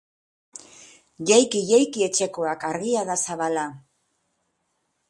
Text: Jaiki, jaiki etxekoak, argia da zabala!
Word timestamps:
Jaiki, 1.31 1.61
jaiki 1.73 2.07
etxekoak, 2.09 2.67
argia 2.71 3.05
da 3.13 3.21
zabala! 3.29 3.69